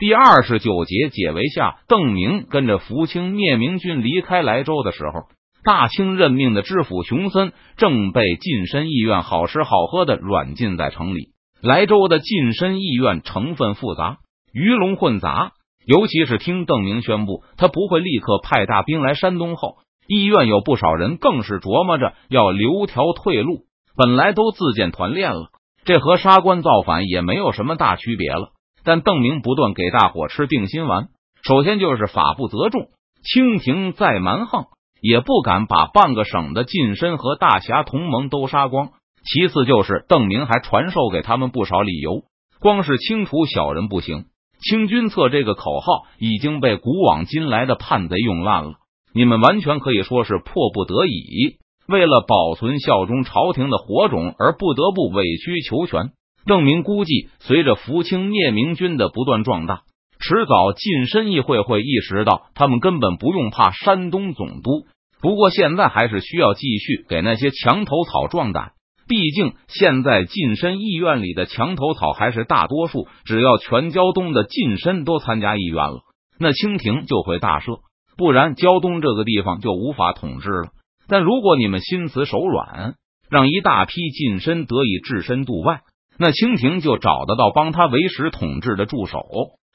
[0.00, 5.28] 第二十九节解围下，邓明跟着福清灭明军离开莱州的时候，
[5.62, 11.32] 大清任命的知府熊森正被近身意院好吃好喝的软禁在城里。
[11.60, 14.20] 莱州的近身意院成分复杂，
[14.54, 15.52] 鱼龙混杂，
[15.84, 19.76] 尤其是听邓明宣布他不会立刻派大兵来山东后，
[20.08, 23.64] 医院有不少人更是琢磨着要留条退路。
[23.98, 25.50] 本来都自建团练了，
[25.84, 28.52] 这和杀官造反也没有什么大区别了。
[28.84, 31.08] 但邓明不断给大伙吃定心丸，
[31.42, 32.88] 首先就是法不责众，
[33.22, 34.66] 清廷再蛮横
[35.00, 38.90] 也不敢把半个省的近身和大侠同盟都杀光。
[39.22, 42.22] 其次就是邓明还传授给他们不少理由，
[42.58, 44.24] 光是清除小人不行，
[44.62, 48.74] 清君侧这个口号已经被古往今来的叛贼用烂了。
[49.12, 56.12] 你们完全可以说是迫不得已，为了保存效忠朝廷的火种而不得不委曲求全。
[56.46, 59.82] 邓明估计，随着福清灭明军的不断壮大，
[60.18, 64.86] 迟早近身议会会意识到，他们根本不用怕山东总督。
[65.20, 68.72] 不过现在还是需要继续给那些墙头草壮胆，
[69.06, 73.06] 毕竟现在近身议院里的墙头草还是大多数。
[73.24, 76.00] 只要全胶东的近身都参加议院了，
[76.38, 77.80] 那清廷就会大赦，
[78.16, 80.70] 不然胶东这个地方就无法统治了。
[81.06, 82.94] 但如果你们心慈手软，
[83.28, 85.82] 让一大批近身得以置身度外。
[86.22, 89.24] 那清廷就找得到帮他维持统治的助手，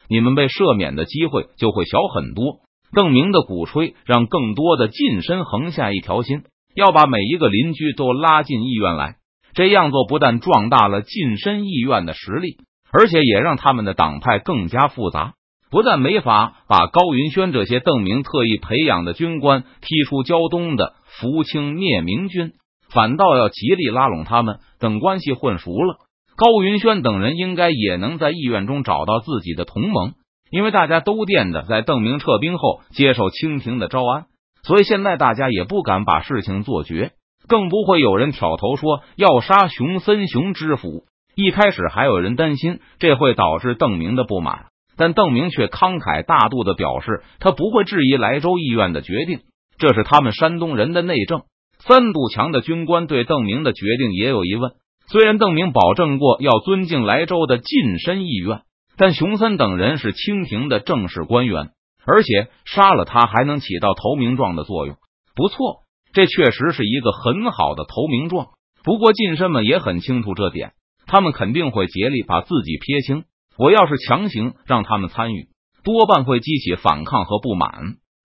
[0.08, 2.60] 你们被赦免的机会就会小很多。
[2.94, 6.44] 邓明的鼓吹让更多的近身横下一条心，
[6.76, 9.16] 要把每一个邻居都拉进议院来。
[9.56, 12.58] 这样做不但壮大了近身议院的实力，
[12.92, 15.34] 而且也让他们的党派更加复杂。
[15.72, 22.54] 不但没法把高云轩这些邓明特意培养的军官踢出胶东的福清灭明军，
[22.94, 24.60] 反倒要极力拉拢他们。
[24.80, 26.05] 等关系混熟了。
[26.38, 30.14] 高云轩等人应该也能在议院中找到自己的同盟，
[30.52, 34.26] 因为大家都惦着在邓明撤兵后接受清廷的招安，
[34.64, 37.14] 所以现在大家也不敢把事情做绝，
[37.48, 41.06] 更不会有人挑头说要杀熊森熊知府。
[41.36, 44.66] 一开始还有人担心这会导致邓明的不满，
[44.98, 49.40] 但邓明却慷慨大度的表示，他不会质疑莱州议院的决定，
[49.78, 51.44] 这是他们山东人的内政。
[51.80, 54.72] 三堵墙的军官对邓明的决定也有疑问。
[55.08, 58.62] 虽然邓明保证过要尊敬莱州的近身意愿，
[58.98, 61.70] 但熊森等人是清廷的正式官员，
[62.06, 64.98] 而且杀了他还能起到投名状的作用。
[65.36, 65.84] 不错，
[66.14, 68.48] 这确实是一个很好的投名状。
[68.84, 70.74] 不过近身们也很清楚这点，
[71.06, 73.26] 他们肯定会竭力把自己撇清。
[73.58, 75.48] 我要是强行让他们参与，
[75.84, 77.72] 多半会激起反抗和不满，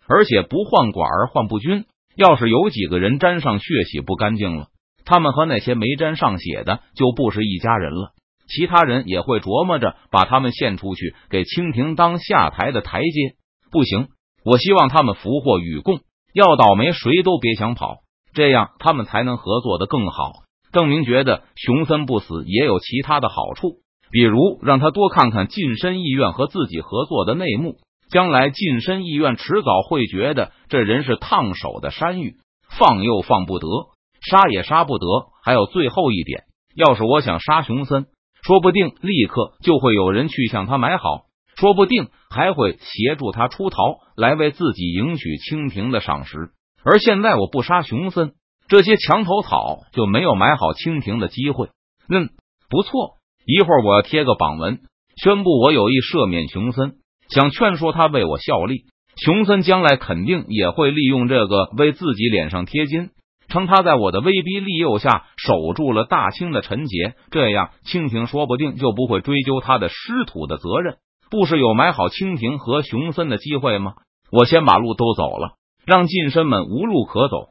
[0.08, 1.84] 而且不换管而换不均。
[2.16, 4.68] 要是有几个人沾上血洗不干净了。
[5.10, 8.12] 他们和那些没沾上血的就不是一家人了。
[8.46, 13.34] 其他人也会琢磨着把他们献出去，给清廷当下台的台阶。
[13.72, 14.06] 不行，
[14.44, 15.98] 我希望他们福祸与共，
[16.32, 17.96] 要倒霉谁都别想跑，
[18.34, 20.30] 这样他们才能合作的更好。
[20.70, 23.78] 邓明觉得熊森不死也有其他的好处，
[24.12, 27.78] 比如让他多看看近身意愿和自己合作的内幕，
[28.12, 32.36] 将来近身意愿迟早会觉得这人是烫手的山芋，
[32.78, 33.66] 放又放不得。
[34.20, 35.06] 杀也杀不得，
[35.42, 36.44] 还有最后一点，
[36.74, 38.06] 要是我想杀熊森，
[38.42, 41.24] 说不定立刻就会有人去向他买好，
[41.56, 46.50] 说不定还会协助他出逃，来为自己赢取清廷的赏识。
[46.84, 48.32] 而现在我不杀熊森，
[48.68, 51.68] 这些墙头草就没有买好清廷的机会。
[52.08, 52.30] 嗯，
[52.68, 54.80] 不错，一会儿我要贴个榜文，
[55.22, 56.94] 宣布我有意赦免熊森，
[57.28, 58.84] 想劝说他为我效力。
[59.16, 63.10] 熊森将来肯定也会利用这个为自己脸上贴金。
[63.50, 70.96] 称他在我的威逼利诱下守住了大清的臣节，这样清廷说不定就不会追究他的师徒的责任，
[71.30, 73.94] 不是有买好清廷和熊森的机会吗？
[74.32, 77.48] 我先把路都走了，让近身们无路可走。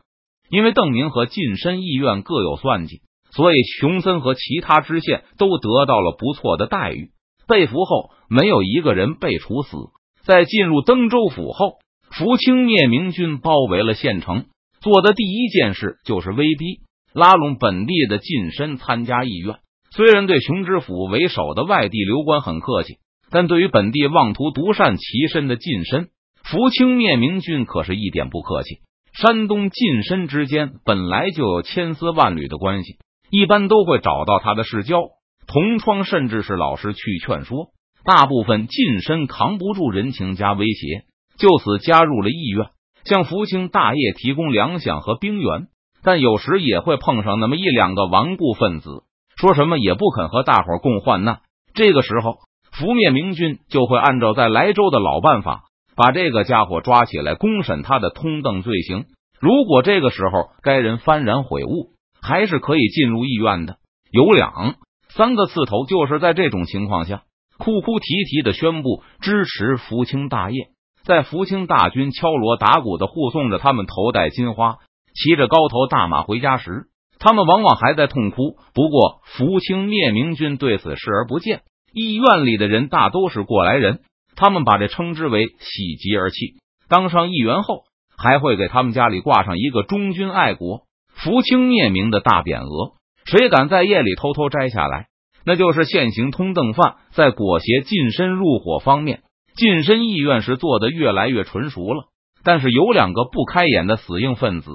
[0.49, 3.01] 因为邓明和近身意愿各有算计，
[3.31, 7.11] 所以熊森和其他知县都得到了不错的待遇。
[7.47, 9.77] 被俘后，没有一个人被处死。
[10.23, 11.74] 在进入登州府后，
[12.09, 14.45] 福清灭明军包围了县城。
[14.81, 16.79] 做的第一件事就是威逼
[17.13, 19.57] 拉拢本地的近身参加议院。
[19.91, 22.97] 虽然对熊知府为首的外地流官很客气，
[23.31, 26.09] 但对于本地妄图独善其身的近身，
[26.43, 28.77] 福清灭明军可是一点不客气。
[29.11, 32.97] 山东近身之间本来就有千丝万缕的关系，
[33.31, 35.01] 一般都会找到他的世交、
[35.47, 37.71] 同窗，甚至是老师去劝说。
[38.05, 41.03] 大部分近身扛不住人情加威胁，
[41.37, 42.67] 就此加入了议院。
[43.06, 45.68] 向福清大业提供粮饷和兵源，
[46.04, 49.04] 但有时也会碰上那么一两个顽固分子，
[49.36, 51.42] 说什么也不肯和大伙共患难。
[51.74, 52.40] 这个时候，
[52.72, 55.63] 福灭明军就会按照在莱州的老办法，
[55.96, 59.06] 把这个家伙抓起来公审他的通邓罪行。
[59.40, 61.92] 如果这个时候该人幡然悔悟，
[62.22, 63.78] 还是可以进入医院的。
[64.12, 64.75] 有两
[65.10, 67.24] 三个刺头就是在这种情况下
[67.57, 70.68] 哭哭啼啼的宣布支持福清大业。
[71.04, 74.78] 在福清大军敲锣打鼓的护送着他们头戴金花、
[75.13, 76.88] 骑着高头大马回家时，
[77.19, 78.57] 他们往往还在痛哭。
[78.74, 81.62] 不过福清灭明军对此视而不见。
[81.94, 84.01] 医院里的人大都是过来人，
[84.36, 86.56] 他们把这称之为喜极而泣。
[86.88, 87.84] 当上议员后。
[88.22, 92.98] 还会给他们家里挂上一个忠君爱国、福清灭明的大匾额。
[93.24, 95.07] 谁敢在夜里偷偷摘下来，
[95.46, 96.98] 那就是现行通邓犯。
[97.12, 99.22] 在裹挟近身入伙方面，
[99.59, 102.06] 近身意愿是做的越来越纯熟了。
[102.45, 104.71] 但是有两个不开眼的死硬分子，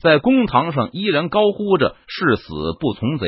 [0.00, 3.26] 在公堂上依然高呼着“誓死不从贼”。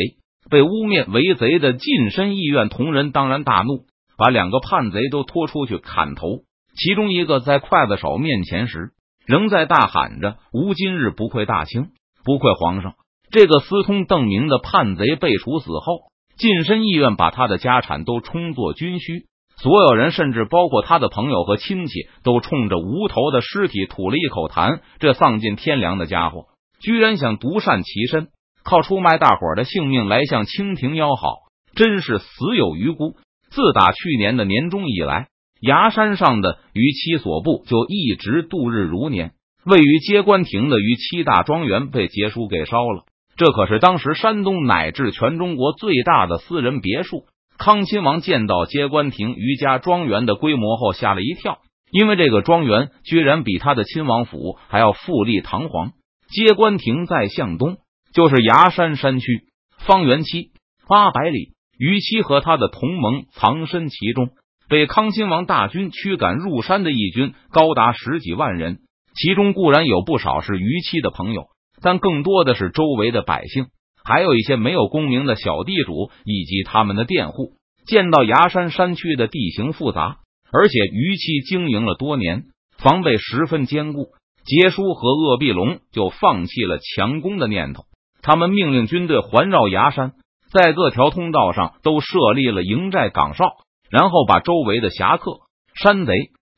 [0.49, 3.87] 被污蔑为贼的近身意愿同仁当然大怒，
[4.17, 6.45] 把两个叛贼都拖出去砍头。
[6.77, 8.93] 其中一个在刽子手面前时。
[9.27, 11.91] 仍在大喊着：“吾今日不愧大清，
[12.25, 12.95] 不愧皇上！”
[13.31, 19.27] 这个私通邓明的叛贼被处死后，近身意愿把他的家产都充作军需，
[19.63, 24.81] 所有人甚至包括他的朋友和亲戚，都冲着无头的尸体吐了一口痰。
[24.99, 26.47] 这丧尽天良的家伙，
[26.81, 28.29] 居然想独善其身，
[28.65, 31.37] 靠出卖大伙的性命来向清廷要好，
[31.75, 33.17] 真是死有余辜！
[33.51, 35.27] 自打去年的年中以来。
[35.61, 39.33] 崖山上的于七所部就一直度日如年。
[39.67, 43.05] 位于接官亭的于七大庄园被劫书给烧了，
[43.37, 47.25] 这可是当时山东乃至全中国最大的私人别墅。
[47.63, 51.59] 康亲王见到接官亭于家庄园的规模后，吓了一跳，
[51.93, 55.93] 因为这个庄园居然比他的亲王府还要富丽堂皇。
[56.31, 57.77] 接官亭在向东，
[58.15, 59.43] 就是崖山山区，
[59.77, 60.53] 方圆七
[60.89, 61.53] 八百里。
[61.79, 64.31] 于七和他的同盟藏身其中。
[64.71, 68.79] 被康亲王大军驱赶入山的义军高达十几万人，
[69.15, 71.49] 其中固然有不少是于七的朋友，
[71.83, 73.67] 但更多的是周围的百姓，
[74.11, 77.53] 还有一些没有功名的小地主以及他们的佃户。
[77.87, 80.19] 见到崖山山区的地形复杂，
[80.53, 82.45] 而且逾期经营了多年，
[82.79, 84.09] 防备十分坚固，
[84.45, 87.85] 杰叔和鄂必龙就放弃了强攻的念头。
[88.23, 90.13] 他们命令军队环绕崖山，
[90.53, 93.45] 在各条通道上都设立了营寨岗哨。
[93.91, 95.41] 然后把周围的侠客、
[95.75, 96.13] 山贼、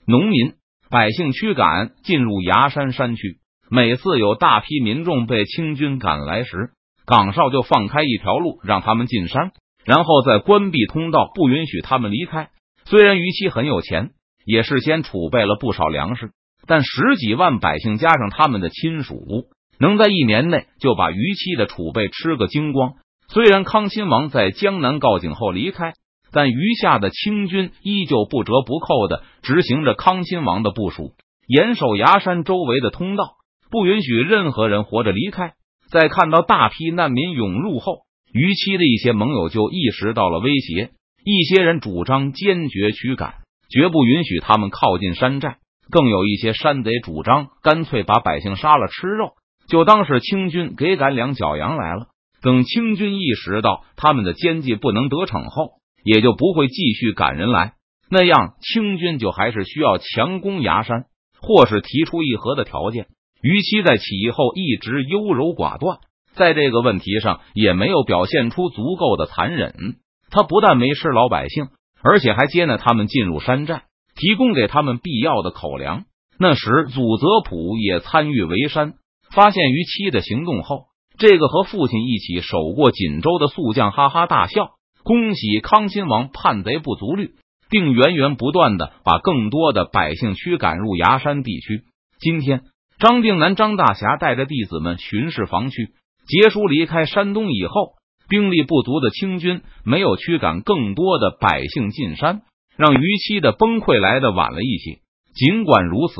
[0.07, 0.53] 农民、
[0.91, 3.39] 百姓驱赶进入崖山山区。
[3.71, 6.73] 每次有大批民众被清军赶来时，
[7.07, 9.53] 岗哨就放开一条路让他们进山，
[9.85, 12.51] 然后再关闭通道，不允许他们离开。
[12.85, 14.11] 虽然于七很有钱，
[14.45, 16.31] 也事先储备了不少粮食，
[16.67, 22.95] 但十几万百姓加上他们的亲属，能在一年内就把于七的储备吃个精光。
[23.29, 25.93] 虽然康亲王在江南告警后离开。
[26.35, 31.13] 但余下的清军依旧不折不扣的执行着康亲王的部署，
[31.47, 33.35] 严守崖山周围的通道，
[33.71, 35.53] 不允许任何人活着离开。
[35.93, 40.93] 在看到大批难民涌入后，余期的一些盟友就意识到了威胁，
[41.23, 43.35] 一些人主张坚决驱赶，
[43.69, 45.59] 绝不允许他们靠近山寨。
[45.91, 49.33] 更有一些山贼主张干脆把百姓杀了吃肉，
[49.69, 52.07] 就当是清军给赶两脚羊来了。
[52.41, 55.73] 等清军意识到他们的奸计不能得逞后，
[56.03, 57.75] 也就不会继续赶人来，
[58.09, 61.05] 那样清军就还是需要强攻崖山，
[61.43, 63.09] 或是提出议和的条件。
[63.43, 65.99] 于其在起义后一直优柔寡断，
[66.35, 69.97] 在这个问题上也没有表现出足够的残忍。
[70.31, 71.67] 他不但没吃老百姓，
[72.03, 73.83] 而且还接纳他们进入山寨，
[74.15, 76.05] 提供给他们必要的口粮。
[76.39, 78.95] 那时祖泽普也参与围山，
[79.35, 80.87] 发现于七的行动后，
[81.19, 84.71] 这个和父亲一起守过锦州的宿将哈哈大笑。
[85.05, 87.33] 恭喜康亲王叛贼不足虑，
[87.69, 91.83] 并源源不断的把更多的百姓驱赶入崖山地区。
[92.21, 92.63] 今天，
[92.99, 95.91] 张定南、张大侠带着弟子们巡视防区。
[96.27, 97.95] 杰叔离开山东以后，
[98.29, 102.43] 兵力不足的清军没有驱赶更多的百姓进山，
[102.77, 105.01] 让逾期的崩溃来的晚了一些。
[105.35, 106.15] 尽管如此，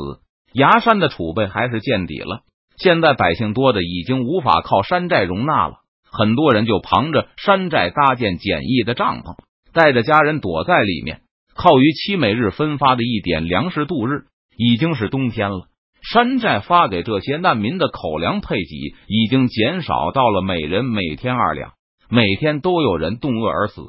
[0.53, 2.41] 崖山的储备还是见底了。
[2.77, 5.75] 现在百姓多的已经无法靠山寨容纳了。
[6.11, 9.35] 很多人就旁着山寨搭建简易的帐篷，
[9.73, 11.21] 带着家人躲在里面，
[11.55, 14.25] 靠于七每日分发的一点粮食度日。
[14.55, 15.65] 已经是冬天了，
[16.11, 21.71] 山寨发给这些难民的口粮配给已经减少到了每人每天二两，
[22.09, 23.81] 每天都有人冻饿而死。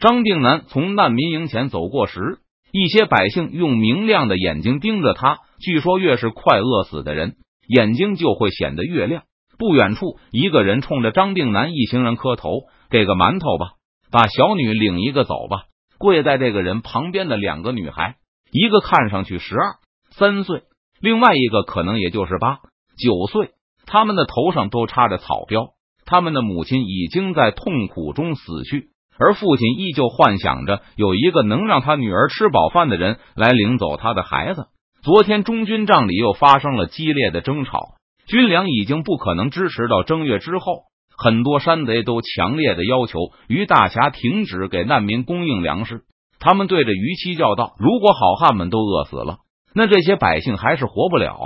[0.00, 2.38] 张定南从难民营前走过时，
[2.72, 5.40] 一些百姓用明亮的眼睛盯着他。
[5.60, 7.34] 据说，越是快饿死的人，
[7.66, 9.24] 眼睛就会显得越亮。
[9.58, 12.50] 不远处，一个人冲着张定南一行人磕头
[12.90, 13.72] ：“给个馒头吧，
[14.10, 15.64] 把小女领一个走吧。”
[15.98, 18.14] 跪在这个人旁边的两个女孩，
[18.52, 19.74] 一个看上去十二
[20.12, 20.62] 三岁，
[21.00, 22.58] 另外一个可能也就是八
[22.98, 23.50] 九岁。
[23.86, 25.70] 他们的头上都插着草标，
[26.04, 28.88] 他们的母亲已经在痛苦中死去，
[29.18, 34.66] 而父亲依旧幻想着有一个能让他女儿吃饱饭的人来领走他的孩子。
[35.02, 37.94] 昨天中军帐里又发生了激烈的争吵，
[38.26, 40.88] 军粮已经不可能支持到正月之后。
[41.20, 46.02] 很多山贼都强烈的要求于大侠停止给难民供应粮食。
[46.38, 49.38] 他们对着于七叫道：“如果好汉们都饿死了，
[49.74, 51.38] 那这些百姓还是活不了。”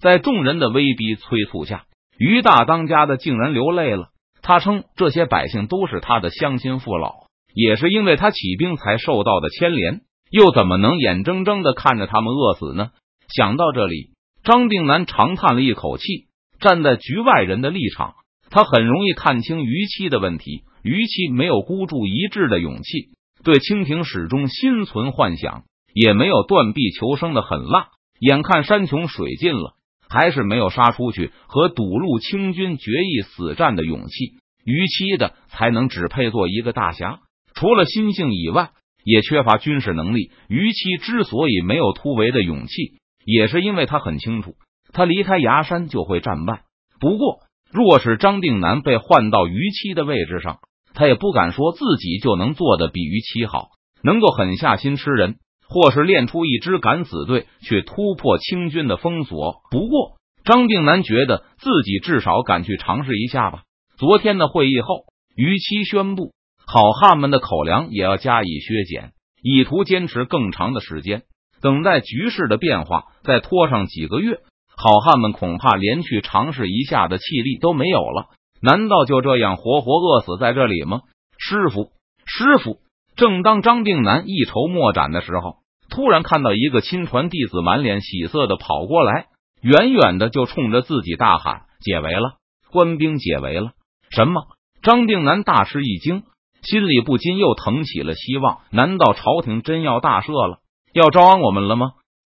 [0.00, 1.84] 在众人的威逼催促下，
[2.18, 4.08] 于大当家的竟然流泪了。
[4.40, 10.00] 他称这些百姓都是他的乡亲父老，也是因为他起兵才受到的牵连，
[10.30, 12.92] 又怎么能眼睁睁的看着他们饿死呢？
[13.28, 14.12] 想到这里，
[14.42, 16.28] 张定南长叹了一口气，
[16.60, 18.14] 站在局外人的立场。
[18.48, 20.64] 他很容易看清于七的问题。
[20.82, 23.10] 于七没有孤注一掷的勇气，
[23.44, 27.88] 对清廷始终心存幻想，也没有断臂求生的狠辣。
[28.18, 29.74] 眼看山穷水尽了，
[30.08, 34.34] 还是没有杀出去和堵路清军决一死战的勇气。
[34.64, 37.20] 于七的才能只配做一个大侠，
[37.54, 38.70] 除了心性以外，
[39.04, 40.30] 也缺乏军事能力。
[40.48, 44.54] 于七之所以没有突围的勇气，也是因为他很清楚，
[44.92, 46.62] 他离开崖山就会战败。
[47.00, 47.40] 不过。
[47.72, 50.58] 若是张定南被换到于七的位置上，
[50.92, 53.68] 他也不敢说自己就能做的比于七好，
[54.02, 55.36] 能够狠下心吃人，
[55.70, 59.62] 或是练出一支敢死队去突破清军的封锁。
[59.70, 63.62] 不过，张定南觉得自己至少敢去尝试一下吧。
[63.96, 65.04] 昨天的会议后，
[65.36, 66.32] 于期宣布，
[66.66, 69.12] 好汉们的口粮也要加以削减，
[69.42, 71.22] 以图坚持更长的时间，
[71.62, 74.40] 等待局势的变化，再拖上几个月。
[74.76, 81.02] 好汉们恐怕连去尝试一下的气力都没有了，难道就这样活活饿死在这里吗？
[81.38, 81.92] 师傅，
[82.26, 82.78] 师傅！
[83.16, 85.56] 正当张定南一筹莫展的时候，
[85.90, 89.26] 突然看到一个亲传弟子满脸喜色的跑过来，
[89.60, 92.34] 远远的就冲着自己大喊：“解围了！
[92.70, 93.72] 官兵解围了！”
[94.10, 94.42] 什么？
[94.82, 96.22] 张定南大吃一惊，
[96.62, 98.60] 心里不禁又腾起了希望。
[98.70, 100.60] 难道朝廷真要大赦了，
[100.94, 101.92] 要招安我们了吗？